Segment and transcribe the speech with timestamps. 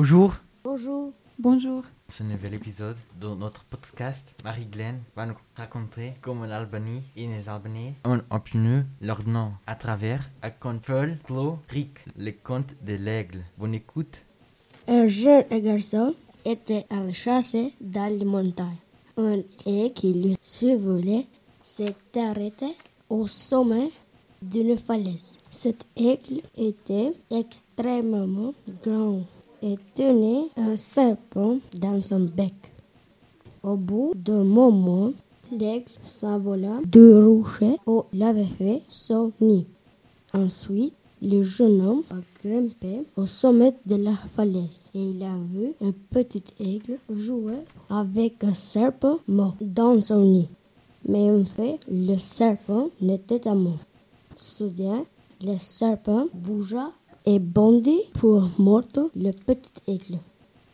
[0.00, 1.12] Bonjour, Bonjour.
[1.40, 1.82] Bonjour.
[2.08, 4.24] ce nouvel épisode de notre podcast.
[4.44, 10.22] Marie-Glenn va nous raconter comment l'Albanie et les Albanais ont obtenu leur nom à travers
[10.44, 13.42] un conte folklorique, le conte de l'aigle.
[13.58, 14.22] Bonne écoute.
[14.86, 18.76] Un jeune garçon était allé chasser dans les montagnes.
[19.16, 21.26] Un aigle qui lui survolait
[21.60, 22.76] s'est arrêté
[23.10, 23.90] au sommet
[24.40, 25.38] d'une falaise.
[25.50, 28.54] Cet aigle était extrêmement
[28.84, 29.22] grand
[29.62, 32.54] et tenait un serpent dans son bec.
[33.62, 35.12] Au bout d'un moment,
[35.50, 39.66] l'aigle s'envola du rocher où il avait fait son nid.
[40.32, 45.72] Ensuite, le jeune homme a grimpé au sommet de la falaise et il a vu
[45.80, 50.48] un petit aigle jouer avec un serpent mort dans son nid.
[51.06, 53.80] Mais en fait, le serpent n'était pas mort.
[54.36, 55.04] Soudain,
[55.42, 56.92] le serpent bougea
[57.28, 60.18] et bondit pour mordre le petit aigle.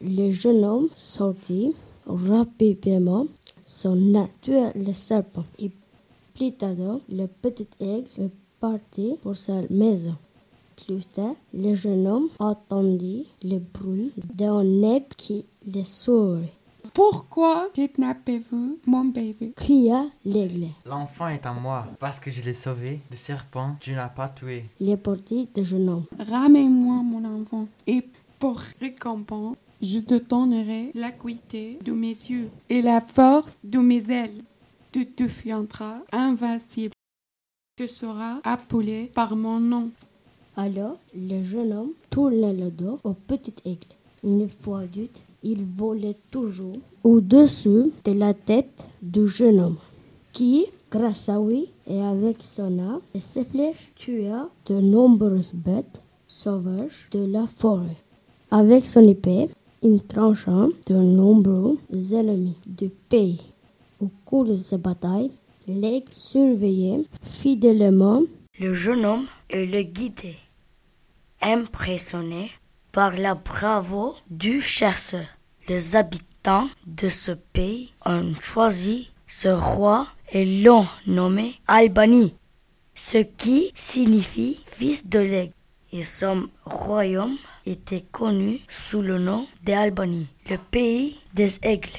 [0.00, 1.74] Le jeune homme sortit
[2.06, 3.26] rapidement
[3.66, 5.72] son arc, le serpent et
[6.34, 8.30] plus tard, le petit aigle
[8.60, 10.14] partit pour sa maison.
[10.86, 16.46] Plus tard, le jeune homme entendit le bruit d'un aigle qui le sourit.
[16.94, 19.52] Pourquoi kidnappez-vous mon bébé?
[19.56, 20.68] Cria l'aigle.
[20.84, 23.76] L'enfant est à moi parce que je l'ai sauvé du serpent.
[23.80, 24.64] Tu n'as pas tué.
[24.80, 26.04] Il est parti du jeune homme.
[26.18, 27.68] Ramène-moi mon enfant.
[27.86, 28.04] Et
[28.38, 34.42] pour récompense, je te donnerai l'acuité de mes yeux et la force de mes ailes.
[34.92, 36.92] Tu deviendras invincible.
[37.76, 39.90] Tu seras appelé par mon nom.
[40.56, 43.88] Alors, le jeune homme tourna le dos au petit aigle.
[44.24, 49.76] Une fois adulte, il volait toujours au-dessus de la tête du jeune homme,
[50.32, 56.02] qui, grâce à lui et avec son arme et ses flèches, tua de nombreuses bêtes
[56.26, 57.96] sauvages de la forêt.
[58.50, 59.48] Avec son épée,
[59.82, 61.78] il trancha de nombreux
[62.12, 63.42] ennemis du pays.
[64.00, 65.30] Au cours de ces batailles,
[65.68, 68.22] l'aigle surveillait fidèlement
[68.58, 70.42] Le jeune homme et le guidait,
[71.40, 72.50] impressionné
[72.90, 75.35] par la bravoure du chasseur.
[75.68, 82.36] Les habitants de ce pays ont choisi ce roi et l'ont nommé Albanie,
[82.94, 85.52] ce qui signifie fils de l'aigle.
[85.92, 91.98] Et son royaume était connu sous le nom d'Albanie, le pays des aigles.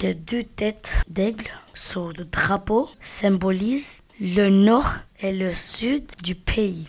[0.00, 6.84] Les deux têtes d'aigle sur le drapeau symbolisent le nord et le sud du pays.